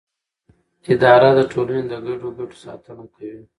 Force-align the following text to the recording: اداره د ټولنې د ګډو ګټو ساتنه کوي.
اداره 0.91 1.29
د 1.37 1.39
ټولنې 1.51 1.83
د 1.91 1.93
ګډو 2.05 2.29
ګټو 2.37 2.57
ساتنه 2.63 3.05
کوي. 3.15 3.41